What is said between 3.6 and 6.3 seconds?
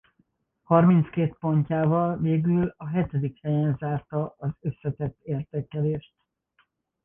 zárta az összetett értékelést.